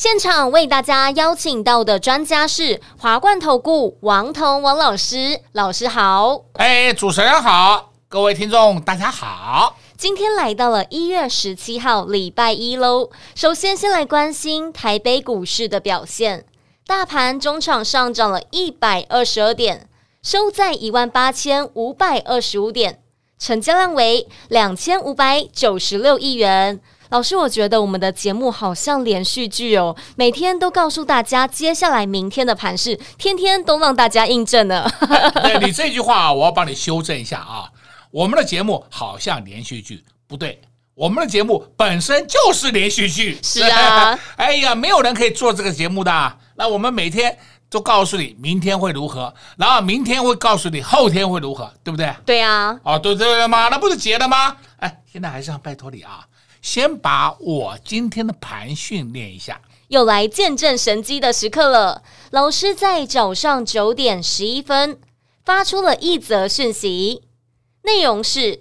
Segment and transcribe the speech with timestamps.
[0.00, 6.40] 现场为大家邀请到的专家是华冠投顾王彤王老师，老师好。
[6.54, 9.76] 哎，主持人好，各位听众大家好。
[9.98, 13.10] 今天来到了一月十七号礼拜一喽。
[13.34, 16.46] 首先，先来关心台北股市的表现。
[16.86, 19.86] 大盘中场上涨了一百二十二点，
[20.22, 23.02] 收在一万八千五百二十五点，
[23.38, 26.80] 成交量为两千五百九十六亿元。
[27.10, 34.88] 老师，我觉得我们的节目好像连续剧哦，每天都告诉大家接下来明天的盘势，天天都让大家印证呢。
[35.42, 37.68] 对，你这句话，我要帮你修正一下啊。
[38.12, 40.60] 我们的节目好像连续剧，不对，
[40.94, 43.38] 我们的节目本身就是连续剧。
[43.42, 46.38] 是啊， 哎呀，没有人可以做这个节目的。
[46.54, 47.36] 那我们每天
[47.68, 52.14] 都告诉你明天会如何，然后明天会告诉你后天会如何，对不对？
[52.24, 52.78] 对啊。
[52.84, 53.68] 哦，对对对吗？
[53.68, 54.56] 那不是结了吗？
[54.78, 56.24] 哎，现在还是要拜托你啊，
[56.62, 59.60] 先把我今天的盘训练一下。
[59.88, 62.02] 又来见证神机的时刻了。
[62.30, 65.00] 老师在早上九点十一分
[65.44, 67.22] 发出了一则讯息。
[67.82, 68.60] 内容是：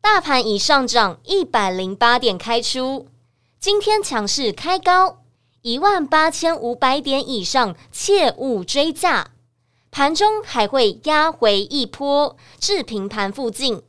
[0.00, 3.06] 大盘已上涨一百零八点开出，
[3.60, 5.22] 今天强势开高
[5.62, 9.30] 一万八千五百点以上，切勿追价。
[9.92, 13.80] 盘中还会压回一波至平盘附近，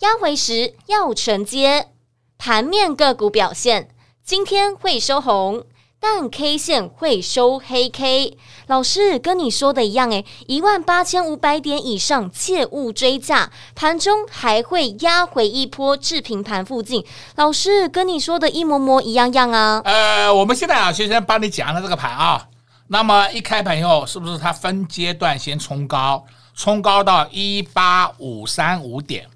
[0.00, 1.90] 压回时要承接。
[2.38, 3.88] 盘面个股表现，
[4.24, 5.64] 今天会收红。
[5.98, 17.04] 但 K 线会收黑 K，老师跟你说的一样诶，一万八千五百点以上切勿追价，盘中还会压回一波至平盘附近。
[17.36, 19.80] 老师跟你说的一模模一样样啊。
[19.84, 22.46] 呃，我们现在啊，就先帮你讲了这个盘啊。
[22.88, 26.24] 那么一开盘以后，是不是它分阶段先冲高，
[26.54, 29.26] 冲高到一八五三五点，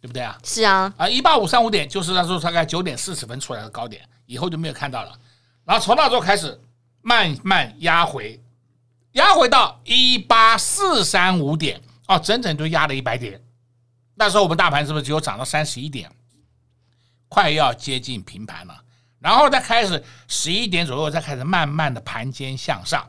[0.00, 0.38] 对不对啊？
[0.42, 0.92] 是啊。
[0.96, 5.12] 啊，一八五三五点就是那时候大概九点四十分出来的高点，以后就没有看到了。
[5.64, 6.60] 然后从那时候开始
[7.02, 8.42] 慢慢压回，
[9.12, 13.40] 压回到一八四三五点哦，整整就压了一百点。
[14.14, 16.10] 那时候我们大盘是不是只有涨到三十一点，
[17.28, 18.82] 快要接近平盘了？
[19.18, 23.06] 然后再开始十一点左右，再开始慢慢的盘间向上，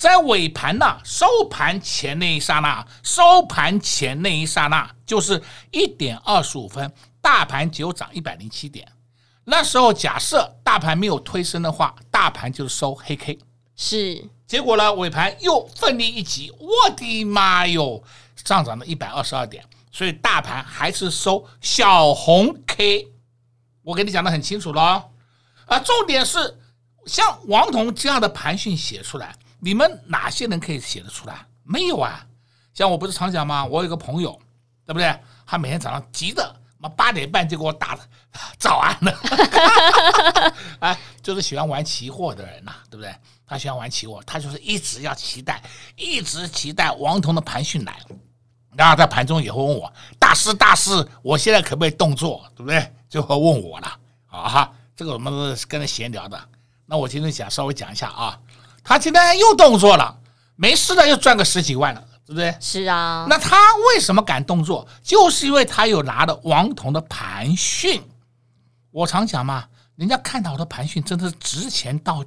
[0.00, 6.90] 在尾盘呢，收盘前那一刹那，收盘前那一刹那就是一点二十五分，
[7.20, 8.90] 大盘只有涨一百零七点。
[9.44, 13.38] 那时候假设大盘没有推升的话，大盘就是收黑 K，
[13.76, 14.26] 是。
[14.46, 18.02] 结果呢，尾盘又奋力一击，我的妈哟，
[18.42, 19.62] 上涨了一百二十二点，
[19.92, 23.06] 所以大盘还是收小红 K。
[23.82, 25.10] 我给你讲的很清楚了
[25.66, 26.58] 啊，重点是
[27.04, 31.46] 像王彤这样的盘讯写出来，你们哪些人可以写得出来？
[31.62, 32.26] 没有啊。
[32.74, 33.64] 像我不是常讲吗？
[33.64, 34.40] 我有个朋友，
[34.86, 35.18] 对不对？
[35.46, 36.56] 他每天早上急的。
[36.82, 37.94] 妈八点半就给我打
[38.56, 39.12] 早安了，
[40.80, 43.14] 哎，就是喜欢玩期货的人呐、对不对？
[43.46, 45.62] 他喜欢玩期货，他就是一直要期待，
[45.94, 48.00] 一直期待王彤的盘讯来，
[48.74, 52.90] 然后在盘中也会问我大师大师，我现在可不可以动作，对不对？
[53.10, 53.98] 就会问我了
[54.28, 56.42] 啊哈，这个我们是跟他闲聊的。
[56.86, 58.40] 那我今天想稍微讲一下啊，
[58.90, 60.18] 他今天又动作了，
[60.56, 62.04] 没事的又赚个十几万了。
[62.26, 62.52] 对不对？
[62.60, 63.56] 是啊，那他
[63.88, 64.86] 为什么敢动作？
[65.00, 68.02] 就是因为他有拿的王彤的盘讯。
[68.90, 69.64] 我常讲嘛，
[69.94, 72.24] 人家看到我的盘讯真的是值钱到，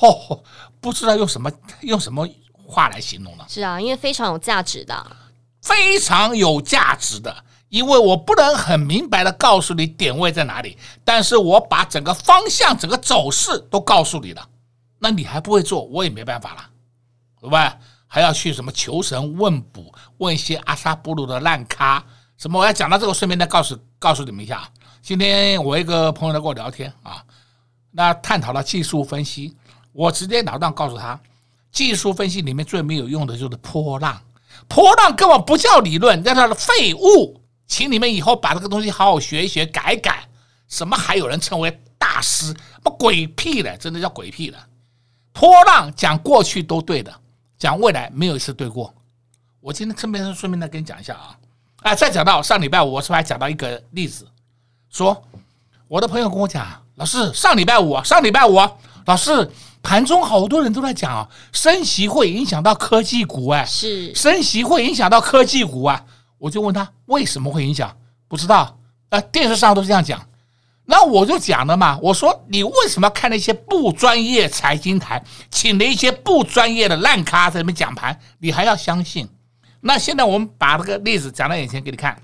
[0.00, 0.42] 哦，
[0.80, 1.50] 不知道用什么
[1.80, 2.28] 用什么
[2.64, 3.44] 话来形容了。
[3.48, 5.16] 是啊，因为非常有价值的，
[5.62, 7.44] 非常有价值的。
[7.68, 14.48] 因为我不能很明白的告诉你点位在哪里，但是我把整个方向、整个走势都告诉你了，
[15.02, 16.64] 那你还不会做，我也没办法了，
[17.40, 17.76] 对吧？
[18.06, 22.04] 还要去什么求神问卜，问一些阿萨布鲁的烂咖，
[22.38, 22.60] 什么？
[22.60, 24.62] 我要讲到这个，顺便再告诉告诉你们一下。
[25.02, 27.24] 今天我一个朋友在跟我聊天啊，
[27.90, 29.56] 那探讨了技术分析，
[29.90, 31.18] 我直截了当告诉他，
[31.72, 34.22] 技术分析里面最没有用的就是波浪，
[34.68, 40.28] 波浪根本不叫理论，叫它的废物，请你们以后把这个东西好好学一学，改改。
[40.68, 42.46] 什么还有人称为大师？
[42.46, 44.58] 什么鬼屁的，真的叫鬼屁的。
[45.32, 47.12] 波浪讲过去都对的。
[47.58, 48.92] 讲未来没有一次对过，
[49.60, 51.38] 我今天顺便顺便再跟你讲一下啊，
[51.82, 54.26] 啊，再讲到上礼拜五，我是不是还讲到一个例子，
[54.90, 55.22] 说
[55.86, 58.58] 我的朋友跟我讲，老师上礼拜五，上礼拜五
[59.04, 59.48] 老师，
[59.80, 66.04] 盘中好多人都在讲啊，升息会影响到科技股哎，是升息会影响到科技股啊，
[66.38, 67.96] 我就问他为什么会影响？
[68.26, 68.76] 不知道，
[69.10, 70.20] 啊，电视上都是这样讲。
[70.84, 79.28] 那我就讲了嘛，我说你为什么看那些不专业财经台，请了一些不专业的烂咖在那边讲盘，你还要相信？
[79.80, 82.20] 那现在我们把这个例子讲到眼前给你看。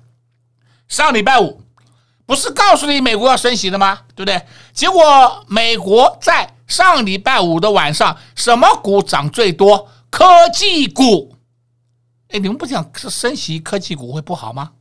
[0.89, 1.63] 上礼拜五
[2.27, 4.01] 不是告诉你美国要升息了吗？
[4.15, 4.43] 对不对？
[4.73, 9.89] 结果美国在上礼拜五的晚上，什么股涨最多？
[10.11, 11.37] 科技股。
[12.29, 14.73] 哎，你们不讲是升息，科技股会不好吗？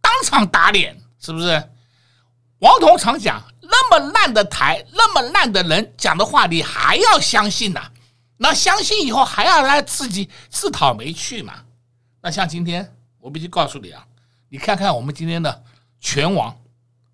[0.00, 1.62] 当场打脸，是不是？
[2.60, 7.90] 王彤常讲，那么烂的台，那么烂的人讲的话，你还要相信呐、啊？
[8.36, 11.54] 那相信以后还要来自己自讨没趣嘛？
[12.22, 14.04] 那像今天，我必须告诉你啊，
[14.50, 15.62] 你看看我们今天的
[16.00, 16.54] 拳王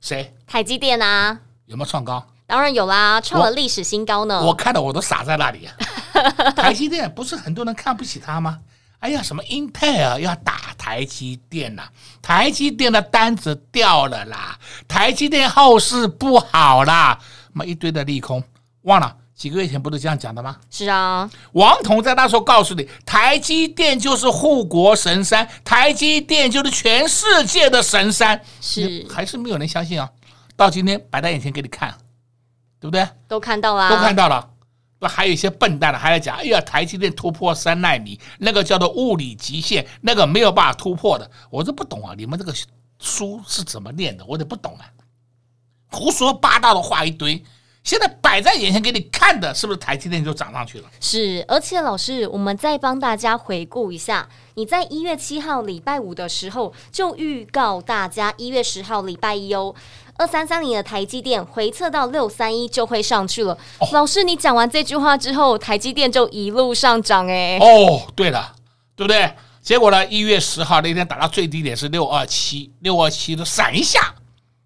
[0.01, 0.35] 谁？
[0.47, 2.25] 台积电啊，有没有创高？
[2.47, 4.41] 当然有啦，创了历史新高呢。
[4.41, 5.75] 我，我看的我都傻在那里啊。
[6.57, 8.61] 台积电不是很多人看不起他吗？
[8.99, 11.91] 哎呀，什么英特尔要打台积电呐、啊？
[12.23, 14.57] 台积电的单子掉了啦，
[14.87, 17.19] 台积电后市不好啦，
[17.53, 18.41] 那么一堆的利空，
[18.83, 20.57] 忘了几个月前不是这样讲的吗？
[20.71, 30.09] 是啊，王彤在那时候告诉你，台积电就是护国神山，台积电就是全世界的神山，是还是没有人相信啊？
[30.55, 31.93] 到今天摆在眼前给你看，
[32.79, 33.05] 对不对？
[33.27, 34.51] 都看到了，都看到了。
[35.09, 41.31] 还有一些笨蛋的还在讲，哎呀，台积电突破三纳米，那个叫做物理极限，那个没有办法突破的。
[41.51, 42.55] 我都不懂啊，你们这个
[42.99, 44.25] 书是怎么念的？
[44.27, 44.87] 我都不懂啊，
[45.91, 47.43] 胡说八道的话一堆。
[47.85, 50.91] 现在摆在眼前给你看的，是不是台积电就涨上去了？
[51.01, 59.73] 是，而且老师，我们再帮大家回顾一下，你在一月七号礼拜五的时候就预告大家，一月十号礼拜一哦。
[60.19, 63.53] 二三三零的台积电回测到六三一就会上去了。
[63.79, 67.59] 哦、老师，你讲完这句话之后，台积电就一路上涨哎。
[67.61, 68.53] 哦，对了，
[68.95, 69.33] 对不对？
[69.63, 70.07] 结果呢？
[70.07, 74.15] 一月十号那天打到最低点是六二七，六二七的闪一下，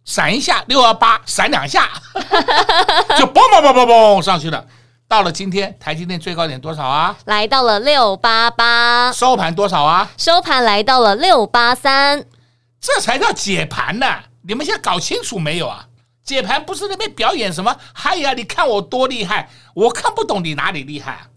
[0.04, 1.88] 闪一下，六二八闪两下，
[3.18, 4.62] 就嘣嘣嘣嘣嘣上去了。
[5.08, 7.16] 到了今天，台积电最高点多少啊？
[7.24, 9.10] 来到了六八八。
[9.10, 10.10] 收盘多少啊？
[10.18, 12.24] 收盘来到了六八三。
[12.80, 14.06] 这才叫解盘呢。
[14.42, 15.86] 你们现在搞清楚没有啊？
[16.22, 17.76] 解盘不是那边表演什么？
[17.92, 19.48] 嗨呀，你看我多厉害！
[19.74, 21.30] 我看不懂你哪里厉害啊？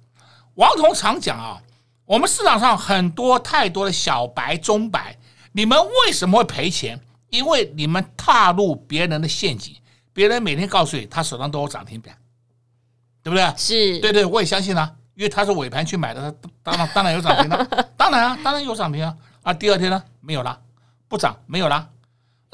[0.55, 1.61] 王彤常讲啊，
[2.05, 5.17] 我们市场上很多太多的小白、中白，
[5.53, 6.99] 你们为什么会赔钱？
[7.29, 9.75] 因为你们踏入别人的陷阱。
[10.13, 12.15] 别人每天告诉你他手上都有涨停板，
[13.23, 13.51] 对不对？
[13.57, 19.15] 是，对对，我也相信啊，因为他是尾盘去买的，他当然当然有涨停了，当然啊，当然有涨停啊。
[19.41, 20.61] 啊，第二天呢，没有了，
[21.07, 21.89] 不涨，没有了。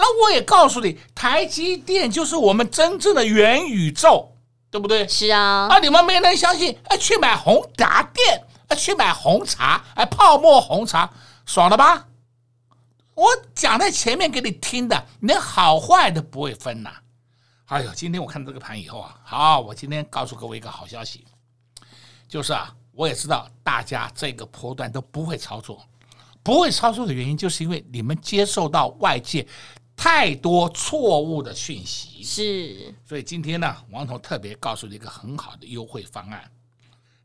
[0.02, 4.30] 那我也告诉你，台积电就是我们真正的元宇宙，
[4.72, 5.06] 对不对？
[5.10, 5.68] 是啊。
[5.70, 11.12] 啊，你们没人相信，哎，去买宏达电，哎，去买红茶，哎，泡沫红茶，
[11.46, 12.08] 爽了吧？
[13.14, 16.94] 我讲在前面给你听的，你连好坏都不会分呐。
[17.66, 21.26] 哎呦，今天我看到这个盘以后啊，好，我今天告诉各位一个好消息，
[22.30, 25.86] 就是啊，我也知道大家这个波段都不会操作，
[26.42, 29.46] 不会操作的原因，就是因为你们接受到外界。
[30.02, 36.50] 太多错误的讯息是，所以今天呢，王彤特别告诉你一个很好的优惠方案：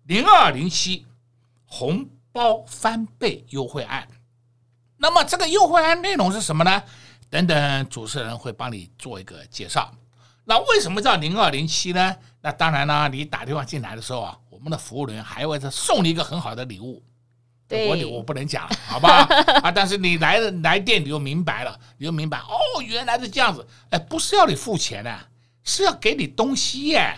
[0.07, 1.07] 零二零七
[1.65, 4.09] 红包翻倍优惠案。
[4.97, 6.83] 那么这个优惠案内容是什么呢？
[7.31, 9.95] 等等，主持人会帮你做一个介绍。
[10.45, 12.17] 那为什么叫零二零七呢？
[12.41, 17.01] 那当然呢，你打电话进来的时候啊，我们的服务人员还会再送你一个很好的礼物。
[17.75, 19.13] 我我不能讲，好不好
[19.63, 19.71] 啊？
[19.71, 23.67] 但是你来了来电，你就明白了，你就明白哦，原来是这样子。
[23.91, 25.19] 哎，不是要你付钱的，
[25.65, 27.17] 是要给你东西耶，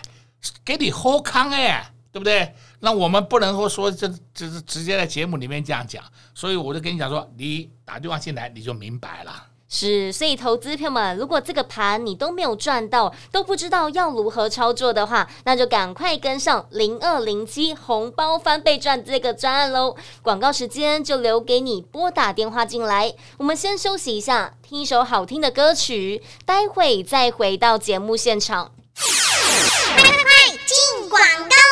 [0.63, 2.53] 给你喝康哎，对不对？
[2.79, 6.03] 那我们不能够说这这是直接在节目里面这样讲，
[6.35, 9.45] 所以我就跟你讲说，你打电话进来你就明白了。
[9.69, 19.93] 是，所以投资票们，如果这个盘你都没有赚到，都不知道要如何操作的话，那就赶快跟上零二零七红包翻倍赚这个专案喽！
[20.21, 23.13] 广告时间就留给你拨打电话进来。
[23.37, 28.71] 我们先休息一下，听一首好听的歌曲，待会再回到节目现场。
[28.95, 31.66] 快快进广告！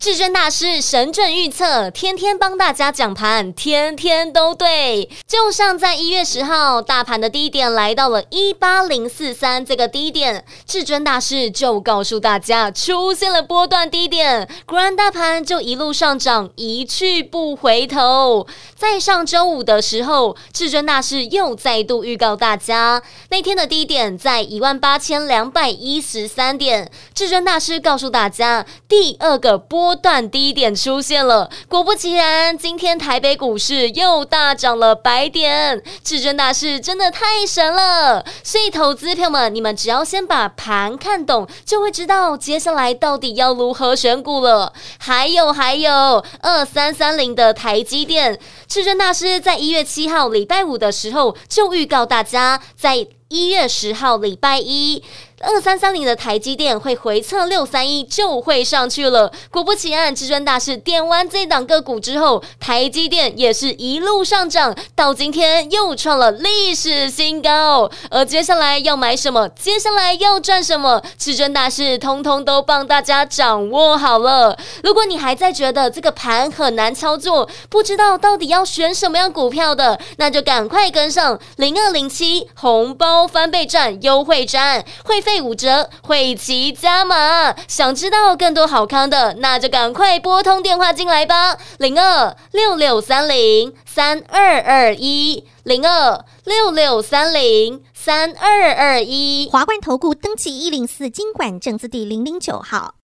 [0.00, 5.10] 至尊大师神准预测，天天帮大家讲盘，天天都对。
[5.26, 18.46] 就像在一月十号，大盘的低点来到了一八零四三这个低点，至尊大师就告诉大家出现了波段低点，果然大盘就一路上涨，一去不回头。
[18.74, 26.90] 在上周五的时候，至尊大师又再度预告大家，那天的低点在一万八千两百一十三点。
[27.12, 29.89] 至尊大师告诉大家，第二个波。
[29.90, 35.82] 波段低点出现了，果不其然，今天台北股市又大涨了百点。
[36.04, 44.72] 至尊大师真的太神了，所以投资票们，你们只要先把盘看懂，就会知道接下来到底要如何选股了。
[44.98, 55.02] 还有还有，二三三零的台积电，至尊大师在一月七号礼拜五的时候就预告大家，在一月十号礼拜一。
[55.42, 59.32] 二三三零的台积电会回测六三一就会上去了。
[59.50, 67.90] 果不其然，至尊大师点完这档个股之后，台积电也是一路上涨，到今天又创了历史新高。
[68.10, 69.48] 而接下来要买什么？
[69.48, 71.02] 接下来要赚什么？
[71.16, 74.58] 至尊大师通通都帮大家掌握好了。
[74.82, 87.54] 如果你还在觉得这个盘很难操作，不知道到底要选什么样股票的，那就赶快跟上零二零七红包翻倍战优惠战会五折，会齐加码。
[87.68, 99.50] 想知道更多好康的，那就赶快拨通电话进来吧，零二六六三零三二二一，零二六六三零三二二一。
[99.52, 102.94] 华冠投顾登记一零四金管证字第零零九号。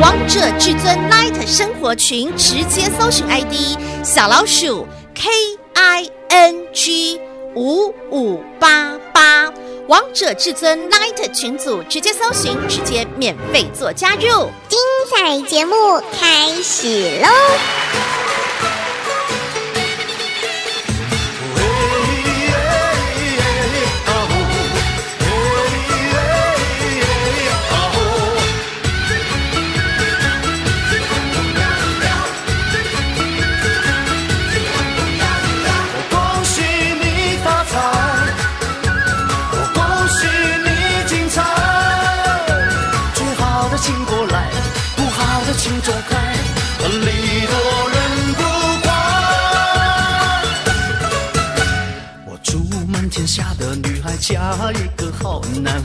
[0.00, 5.30] 王者至尊 Light 生活群，直接搜寻 ID 小老鼠 K
[5.74, 7.18] I N G
[7.56, 9.11] 五五八八。
[9.92, 14.48] 王者至尊 Light 群组，直接搜寻，直接免费做加入。
[14.66, 14.78] 精
[15.10, 15.74] 彩节目
[16.18, 18.21] 开始喽！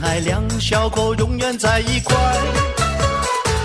[0.00, 2.16] 孩，两小口永远在一块。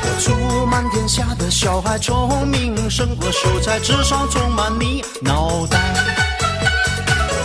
[0.01, 5.79] 我祝满天下的小孩聪明胜过秀才，智商充满你脑袋。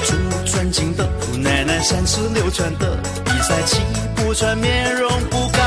[0.05, 0.15] 祝
[0.47, 3.81] 尊敬的姑奶奶三十六转的比赛气
[4.17, 5.61] 不喘，面容不改。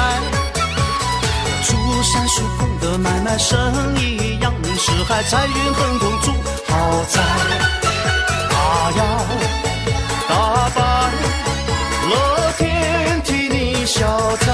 [1.64, 3.58] 祝三叔公的买卖生
[3.98, 6.32] 意扬名四海，财运亨通住
[6.68, 7.22] 豪宅。
[8.50, 9.06] 他要
[10.28, 10.81] 打败。
[14.02, 14.48] 消灾，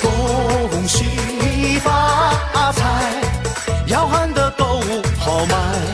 [0.00, 2.80] 恭喜发财，
[3.86, 5.91] 要喊得购物豪迈。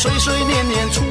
[0.00, 1.02] 岁岁年年出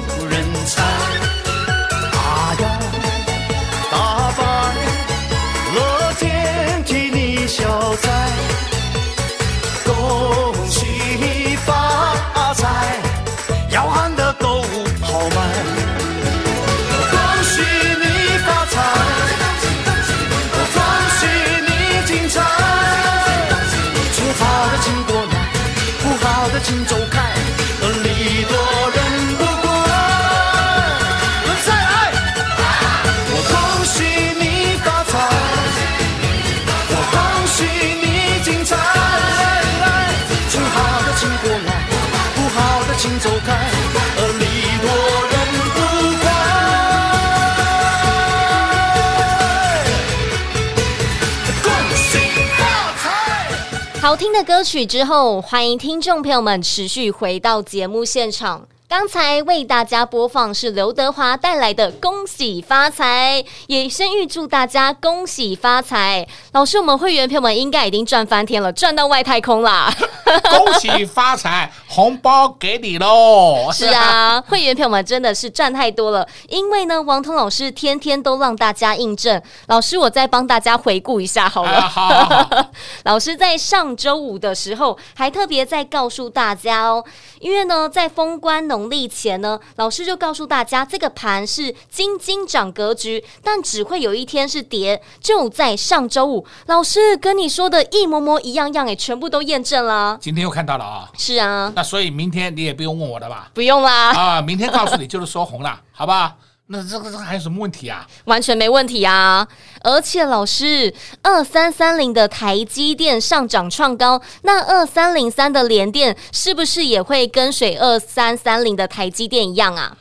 [54.19, 58.67] 听的歌曲之后，欢迎听众朋友们持续回到节目现场。
[58.85, 66.27] 刚才为大家播放是刘德华带来的《恭喜发财》，也先预祝大家恭喜发财。
[66.51, 69.89] 老师，我们会员朋友们应该已经赚翻天了，赚到外太空啦！
[70.50, 73.71] 恭喜发财，红包给你喽！
[73.71, 79.41] 是啊，会员朋友们真的是赚太多了，因为呢，王彤老师天天都让大家印证。
[79.67, 81.81] 老师，我再帮大家回顾一下好了。
[81.81, 82.65] 好，好，好。
[83.05, 87.03] 老师在上周五的时候还特别在告诉大家哦，
[87.39, 95.01] 因为呢，在封关农历前呢，老师就告诉大家，这个盘是金金涨格局，但只会有一天是跌。
[95.21, 100.18] 就在上周五，老师跟你说的一模模一样样，哎，全部都验证了。
[100.19, 101.09] 今天又看到了啊！
[101.17, 103.49] 是啊，那所以明天你也不用问我了吧？
[103.53, 104.11] 不用啦。
[104.11, 106.35] 啊，明天告诉你就是收红了， 好吧？
[106.71, 108.07] 那这个这个还有什么问题啊？
[108.25, 109.47] 完全没问题啊！
[109.81, 119.97] 而且老师，二三三零的台积电上涨创高，那二三零三的联电是不是也会跟随二三三零的台积电一样啊？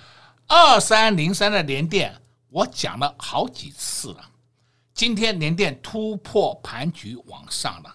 [0.46, 2.14] 二三零三的联电，
[2.50, 4.18] 我讲了好几次了。
[4.92, 7.94] 今天联电突破盘局往上了，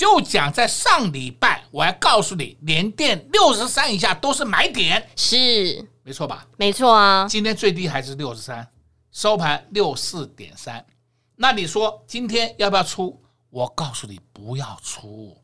[0.00, 5.86] 就讲在上礼拜，我还告诉你，连电六十三以下都是买点，是。
[6.02, 6.46] 没错吧？
[6.56, 8.66] 没错啊，今天最低还是六十三，
[9.12, 10.82] 收盘六四点三。
[11.36, 13.20] 那你说今天要不要出？
[13.50, 15.36] 我告诉你不要出，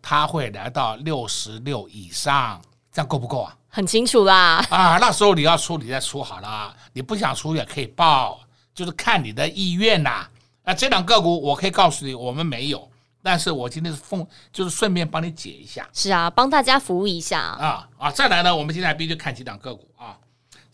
[0.00, 3.56] 它会来到六十六以上，这样够不够啊？
[3.70, 4.64] 很清楚啦。
[4.70, 6.72] 啊，那时候你要出，你再出好了。
[6.92, 8.38] 你不想出也可以报，
[8.72, 10.28] 就是看你的意愿呐。
[10.62, 12.88] 啊，这两个股我可以告诉你，我们没有。
[13.22, 15.86] 但是我今天是奉，就是顺便帮你解一下。
[15.92, 18.10] 是啊，帮大家服务一下啊啊！
[18.10, 20.18] 再来呢，我们现在必须看几档个股啊。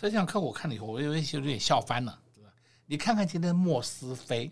[0.01, 2.17] 这几档个股看了以后，我有点有点笑翻了。
[2.87, 4.49] 你看看今天莫斯菲，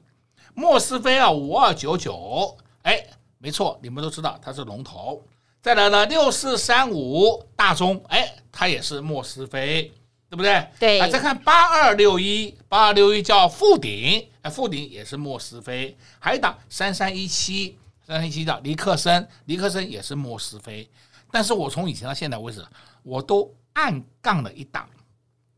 [0.55, 3.01] 莫斯菲啊，五二九九，哎，
[3.39, 5.23] 没错，你们都知道它是龙头。
[5.63, 9.93] 再来呢，六四三五大中，哎，它也是莫斯菲，
[10.29, 10.67] 对不对？
[10.81, 11.01] 对。
[11.01, 15.97] 啊，再看八二六一，八二六一叫富鼎，哎，富鼎也是莫斯菲。
[16.19, 17.79] 还有一档三三一七。
[18.07, 20.91] 三零七的尼克森，尼克森也是莫斯菲，
[21.31, 22.63] 但是我从以前到现在为止，
[23.03, 24.87] 我都暗杠了一档，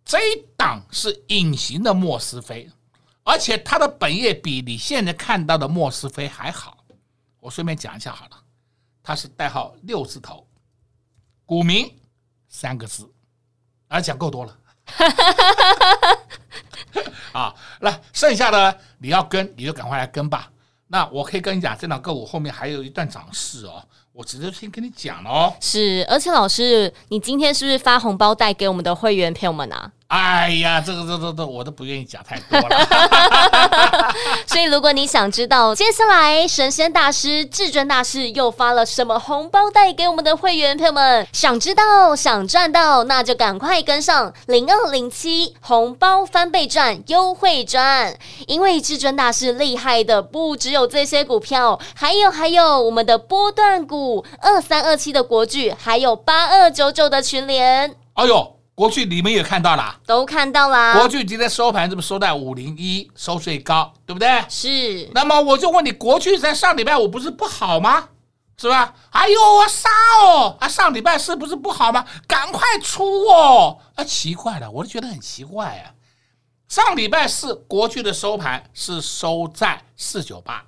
[0.04, 2.70] 这一档是隐形的莫斯菲，
[3.24, 6.84] 而且它的本业比你现在看到的莫斯菲还好。
[7.40, 8.40] 我顺便讲一下好了，
[9.02, 10.46] 它是代号六字头，
[11.44, 11.92] 股名
[12.48, 13.12] 三个字，
[13.88, 14.58] 啊，讲够多了，
[17.34, 20.48] 啊，来剩下的你要跟你就赶快来跟吧。
[20.88, 25.52] 那我可以跟你讲，这两个股后面还有一段涨势哦，我直接先跟你讲哦。
[25.60, 29.90] 是，而且老师，你今天是不是发红包带给我们的会员朋友们啊？
[30.08, 32.86] 哎呀，这个、这、这、这，我都不愿意讲太多了。
[34.46, 48.16] 所以，如果你想知道接下来神仙大师至尊大师又发了什么红包带给我们的会员朋友们，想知道、想赚到，那就赶快跟上零二零七红包翻倍赚优惠赚。
[48.46, 57.96] 因为至尊大师厉害的不只有这些股票，还有还有我们的波段股二三二七的国巨，还有八二九九的群联。
[58.14, 58.55] 哎呦！
[58.76, 60.92] 国巨你们也看到了，都看到了。
[60.98, 64.44] 国巨今天收盘这么收在五零一，收最高，对不对？
[64.50, 65.10] 是。
[65.14, 68.10] 那么我就问你，国巨在上礼拜五不是不好吗？
[68.58, 68.94] 是吧？
[69.12, 69.88] 哎呦，我杀
[70.26, 70.58] 哦！
[70.60, 72.04] 啊，上礼拜是不是不好吗？
[72.28, 73.78] 赶快出哦！
[73.94, 75.96] 啊，奇怪了，我就觉得很奇怪啊。
[76.68, 80.62] 上礼拜四国巨的收盘是收在四九八，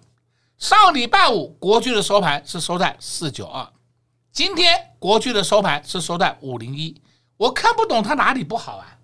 [0.56, 3.68] 上礼拜五国巨的收盘是收在四九二，
[4.32, 6.98] 今天国巨的收盘是收在五零一。
[7.38, 8.98] 我看不懂它哪里不好啊？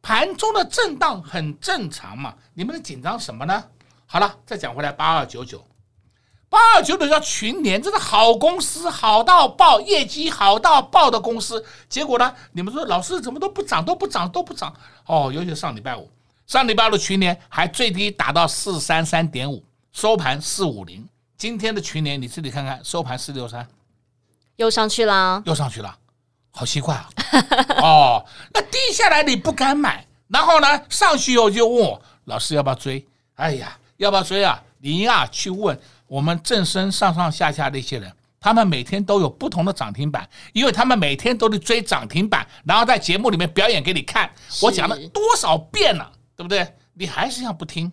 [0.00, 3.64] 盘中的震荡很正常嘛，你们紧张什么呢？
[4.06, 5.64] 好了，再讲回来，八二九九，
[6.48, 11.64] 八二九九叫群联，这是好公司，好到爆，业绩好到爆的公司。
[11.88, 14.74] 结果呢，你们说老师怎么都不涨，都不涨，都不涨？
[15.06, 16.10] 哦，尤其是上礼拜五，
[16.46, 21.08] 上礼拜五的群联还最低打到四三三点五，收盘四五零。
[21.38, 23.66] 今天的群联你自己看看，收盘四六三，
[24.56, 25.96] 又上去了，又上去了。
[26.52, 27.08] 好奇怪啊！
[27.82, 33.04] 哦，那低下来你不敢买，然后呢，上去以后就问我老师要不要追？
[33.34, 34.62] 哎呀，要不要追啊？
[34.78, 44.30] 你呀去问我们正身上上下下那些人，他们每天都有不同的涨停板，因为他们每天都得追涨停板，然后在节目里面表演给你看。
[44.60, 46.74] 我讲了多少遍了，对不对？
[46.94, 47.90] 你还是要不听，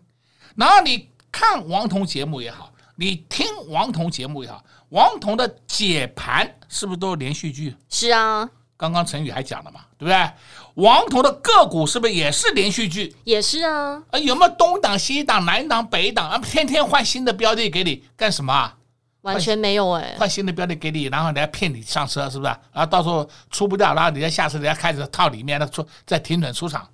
[0.56, 4.62] 然后你看王彤节目也好，你听王彤节目也好。
[4.90, 7.74] 王彤的解盘是不是都是连续剧？
[7.90, 10.32] 是啊，刚刚陈宇还讲了嘛，对不对？
[10.74, 13.16] 王彤的个股是不是也是连续剧？
[13.24, 14.04] 也是啊。
[14.12, 16.38] 啊，有没有东挡西挡、南挡北挡啊？
[16.40, 18.76] 天天换新的标的给你干什么啊？
[19.22, 22.52] 完全没有哎，换新的标的给你，然后人家骗你上车，是不是？
[22.74, 26.86] 然后到时候出不掉，然后你再下车，人家开始套里面那出再停损出场，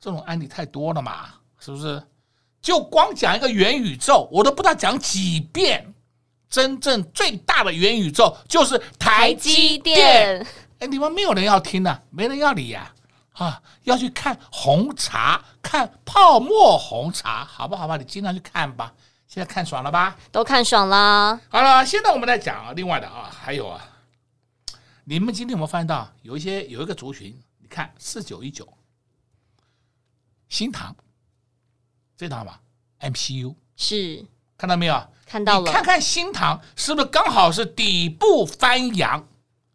[0.00, 1.26] 这种案例太多了嘛，
[1.60, 2.02] 是不是？
[2.66, 5.94] 就光讲一个元宇宙，我都不知道讲几遍。
[6.50, 10.44] 真正最大的元宇宙就是台积电。
[10.80, 12.92] 哎，你们没有人要听呐，没人要理呀，
[13.34, 17.96] 啊，要去看红茶，看泡沫红茶，好不好吧？
[17.96, 18.92] 你经常去看吧。
[19.28, 20.16] 现在看爽了吧？
[20.32, 21.40] 都看爽了。
[21.48, 23.80] 好了，现在我们来讲啊，另外的啊，还有啊，
[25.04, 27.40] 你们今天有没有发现到有一些有一个族群？
[27.60, 28.66] 你看四九一九，
[30.48, 30.96] 新唐。
[32.16, 32.60] 这档吧
[33.00, 34.24] ，MCU 是
[34.56, 35.06] 看到没有？
[35.26, 35.70] 看到了。
[35.70, 39.28] 看看新塘是不是刚好是底部翻阳？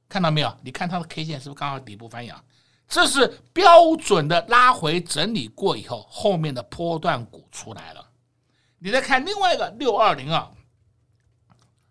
[0.10, 0.58] 看到没有？
[0.64, 2.44] 你看它的 K 线是不是刚好底部翻阳？
[2.88, 8.10] 这是标准的拉回整理过以后，后面的波段股出来了。
[8.80, 10.46] 你再看另外一个六二零二，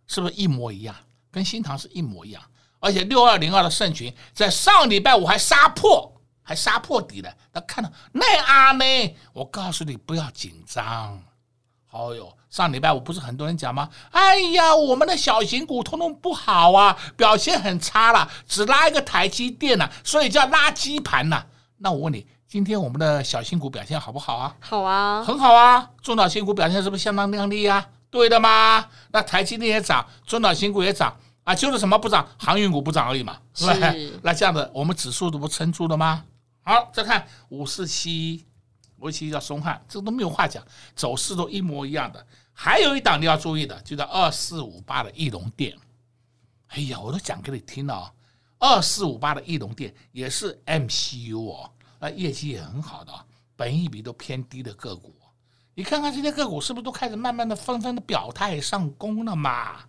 [0.07, 0.95] 是不是一模一样？
[1.31, 2.43] 跟新塘是一模一样。
[2.81, 6.20] 而且六二零二的盛群在上礼拜五还杀破。
[6.51, 11.23] 还杀破底了，他看到那阿妹，我告诉你不要紧张。
[11.87, 13.89] 好哟，上礼拜我不是很多人讲吗？
[14.11, 21.47] 哎呀，我们的小型股通通不好啊，表现很差了，只拉一个台积电呐，所以叫垃圾盘呐。
[21.77, 24.57] 那我问你，今天我们的小型股表现好不好啊？
[24.59, 25.89] 好啊，很好啊。
[26.03, 27.87] 中小型股表现是不是相当亮丽啊？
[28.11, 28.85] 对的吗？
[29.13, 32.27] 那台积电也涨，中小型股也涨啊，就是什么不涨？
[32.37, 33.67] 航运股不涨而已嘛，是？
[34.25, 36.25] 那这样子，我们指数都不撑住了吗？
[36.63, 38.47] 好，再看五四七，
[38.99, 42.25] 五四七叫松汉，这个都没有话讲，走势都一模一样的。
[42.53, 45.77] 还有一档你要注意的，就叫二四五八的翼龙电。
[46.69, 48.13] 哎呀，我都讲给你听了哦，
[48.59, 53.13] 二四五八的翼龙电也是 MCU 哦，那业绩也很好的，
[53.57, 55.15] 本益比都偏低的个股。
[55.75, 59.81] 你看看这些个股是不是都开始慢慢的纷纷的表态上攻了嘛？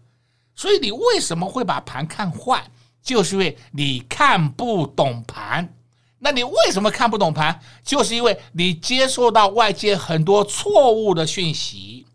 [0.56, 2.72] 所以你为什么会把盘看坏？
[3.02, 5.76] 就是因为你看不懂盘。
[6.24, 7.60] 那你为什么看不懂盘？
[7.84, 12.06] 就是因为你接受到外界很多错误的讯息，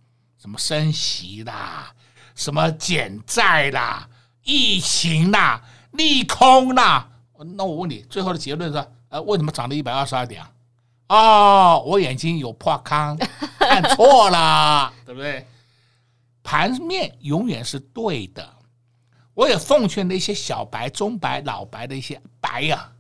[0.41, 1.93] 什么升息啦，
[2.37, 4.09] 什么减债啦，
[4.45, 7.09] 疫情啦，利空啦。
[7.57, 10.51] 那我问你，最后的结论是：呃，为什么涨了一百二十二点啊？
[11.09, 13.19] 哦，我眼睛有破康，
[13.59, 15.45] 看错了，对不对？
[16.45, 18.55] 盘面永远是对的。
[19.35, 22.96] 我也奉劝那些小白、中白、老白的一些白呀、啊。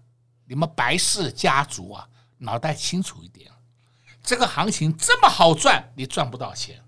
[0.47, 3.51] 你们白氏家族啊，脑袋清楚一点，
[4.23, 6.83] 这个行情这么好赚，你赚不到钱。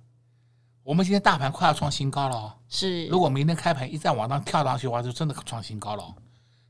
[0.82, 3.06] 我们今天大盘快要创新高了哦，是。
[3.08, 6.14] 如果明天开盘一再往上跳上去的话，就真的创新高了哦。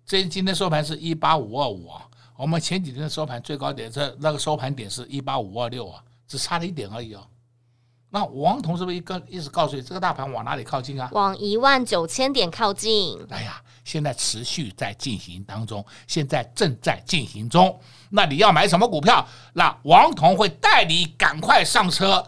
[0.04, 2.04] 这今天收盘是一八五二五啊，
[2.36, 7.24] 我们前几天的收盘最高点这那个收盘点是一八五二六啊，只差了一点而已哦。
[8.10, 11.10] 那王彤是不是一个一直告诉你，这个大盘往哪里靠近啊？
[11.12, 13.18] 往一万九千点靠近。
[13.28, 17.80] 哎呀，现在持续在进行当中，现在正在进行中。
[18.10, 19.26] 那你要买什么股票？
[19.54, 22.22] 那王彤会带你赶快上车。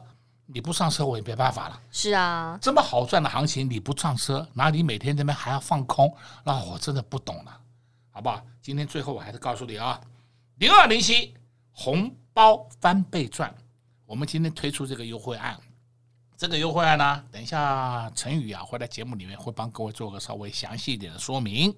[0.46, 1.78] 你不上车，我也没办法了。
[1.92, 6.12] 是啊，这么好赚的行情，你不上车，那你每天这边还要放空？
[6.44, 7.60] 那我真的不懂了，
[8.10, 8.42] 好不好？
[8.62, 10.00] 今天最后我还是告诉你啊，
[10.56, 11.34] 零二零七
[11.72, 13.54] 红包翻倍赚，
[14.06, 15.60] 我们今天推出这个优惠案。
[16.40, 21.76] 这个优惠呢，等一下陈宇啊会在节目里面会帮各位做个稍微详细一点的说明。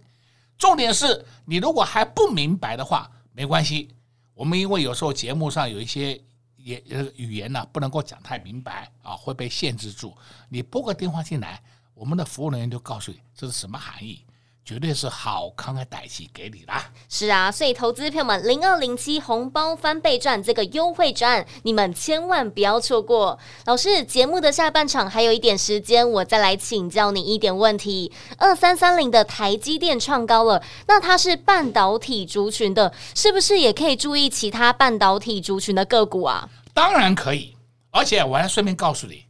[0.56, 3.88] 重点是你如果还不明白的话，没关系，
[4.34, 6.22] 我们因为有时候节目上有一些
[6.54, 10.16] 也呃语言呢不能够讲太明白啊，会被限制住。
[10.48, 11.60] 你拨个电话进来，
[11.92, 14.24] 我们的服务人员就告诉你这是什么含义。
[14.64, 16.84] 绝对是好康的代期给你啦！
[17.08, 23.36] 是啊，所以投资票们零二零七红包翻倍赚这个优惠赚，你们千万不要错过。
[23.66, 28.12] 老师，节目的下半场还有一点时间，我再来请教你一点问题。
[28.38, 36.48] 二三三零的台积电创高了，那它是半导体族群的，是不是也可以注意其他半导体族群的个股啊？
[36.72, 37.56] 当然可以，
[37.90, 39.24] 而且我还顺便告诉你，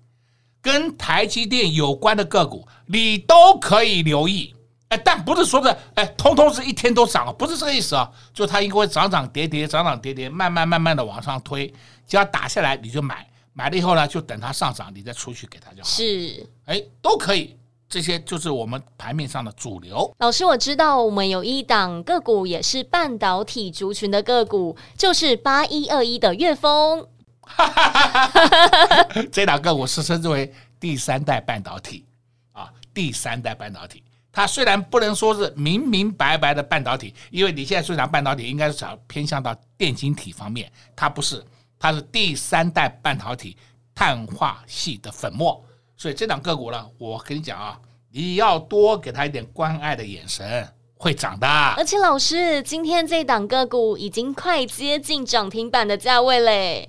[0.61, 4.55] 跟台积电有关的个股，你都可以留意。
[4.93, 8.11] 哎，但不是说的，哎，通通是一天都涨，不是这个意思啊。
[8.35, 11.67] 就它应该会涨涨跌跌，涨涨跌跌，慢慢慢慢的往上推，
[12.07, 15.89] 只要打下来你就买，买了以后呢，就等它上涨，你再出去给它就好。
[15.89, 17.57] 是，哎，都可以，
[17.89, 20.15] 这些就是我们盘面上的主流。
[20.19, 27.09] 老师，我知道我们有一档个股也是半导体族群的个股，就是八一二一的跃丰。
[29.33, 32.05] 这档个股是称之为第三代半导体
[32.53, 34.03] 啊，第三代半导体。
[34.33, 41.45] 它虽然不能说是明明白白的半导体，因为你现在说讲半导体应该是想偏向到电晶体方面，它不是，
[41.79, 43.57] 它是第三代半导体
[43.95, 45.63] 碳化系的粉末，
[45.97, 47.79] 所以这档个股呢，我跟你讲啊，
[48.11, 50.67] 你要多给它一点关爱的眼神，
[50.97, 51.47] 会涨的。
[51.47, 56.89] 而且老师，今天这档个股已经快接近涨停板的价位嘞。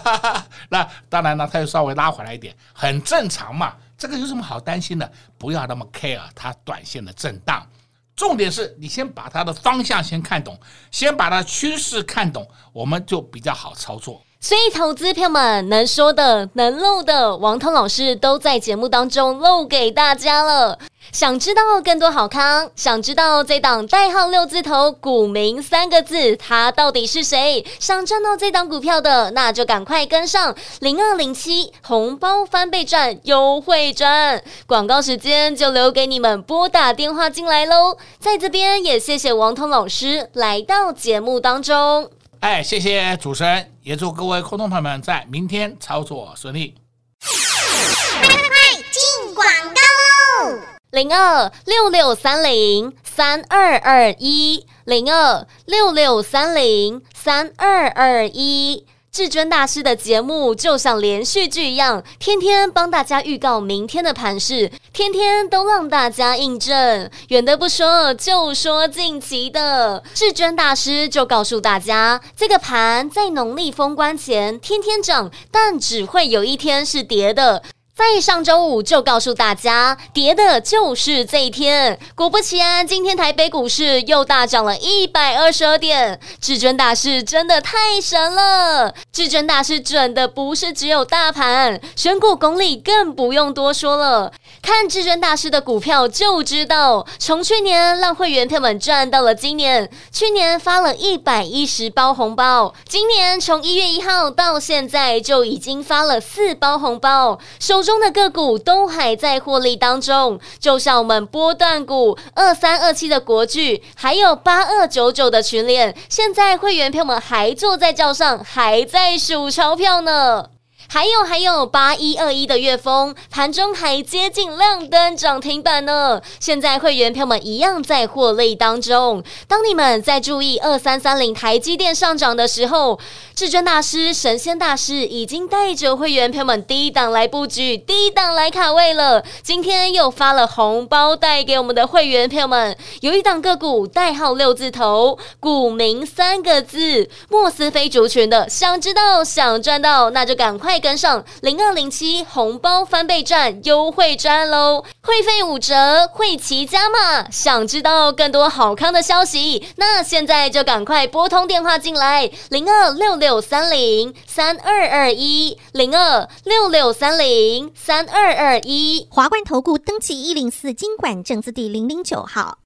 [0.68, 3.74] 那当然了，它又稍微拉回来一点，很正常嘛。
[3.96, 5.10] 这个有什么好担心的？
[5.38, 7.66] 不要那么 care 它短线的震荡。
[8.14, 10.58] 重点是你先把它的方向先看懂，
[10.90, 14.22] 先把它趋势看懂，我们就比较好操作。
[14.48, 20.78] 所以，投资票们能说的、能漏的，王通老师都在节目当中漏给大家了。
[21.10, 27.66] 想知道更多好康，想知道这档代号六字头股民三个字，它到底是谁？
[27.80, 34.40] 想赚到这档股票的，那就赶快跟上零二零七红包翻倍赚优惠赚。
[34.68, 37.96] 广告时间就留给你们拨打电话进来喽。
[38.20, 42.08] 在这边也谢谢王通老师来到节目当中。
[42.46, 46.76] 哎，谢谢主持人，也祝各位观众朋友们在明天操作顺利。
[47.20, 50.60] 快快快，进广告喽！
[50.92, 58.86] 零二六六三零三二二一，零二六六三零三二二一。
[59.16, 67.10] 至尊大师的节目就像连续剧一样，天天帮大家预告明天的盘势，天天都让大家印证。
[67.28, 77.62] 远的不说，就说近期的，至尊大师就告诉大家，这个盘在农历封关前天天涨，但只会有一天是跌的。
[77.96, 81.98] 在上周五就告诉大家，跌的就是这一天。
[82.14, 86.20] 果不其然，今天台北股市又大涨了一百二十二点。
[86.38, 88.92] 至尊大师真的太神了！
[89.10, 94.30] 至尊大师准的不是只有大盘，选股功力更不用多说了。
[94.60, 99.90] 看至尊大师的股票就知道，从去年让会员票们赚到了今年。
[100.12, 107.85] 去年发了一百一十包红包，今年从一月一号到现在就已经发了四包红包，收。
[107.86, 120.55] 中的个股都还在获利当中，就像我们波段股二三二七的国巨，还有八二九九的群联，现在会员朋友们还坐在轿上，还在数钞票呢。
[120.88, 126.22] 还有还有八一二一的月丰，盘中还接近亮灯涨停板呢。
[126.38, 129.22] 现在会员朋友们一样在获利当中。
[129.48, 132.98] 当你们在注意二三三零台积电上涨的时候，
[133.34, 139.24] 至尊大师、神仙大师已经带着会员朋友们低档来布局，低档来卡位了。
[139.42, 148.48] 今天又发了红包带给我们的会员朋友们，有一档个股代号六字头，股民三个字，莫斯菲族群的。
[148.48, 150.75] 想知道、想赚到，那就赶快。
[150.78, 157.30] 跟上零二零七红包翻倍赚优惠赚喽，会费五折，会齐加码。
[157.30, 169.06] 想知道更多好康的消息，那现在就赶快拨通电话进来，零二六六三零三二二一，零二六六三零三二二一。
[169.10, 172.65] 华冠投顾登记一零四金管证字第零零九号。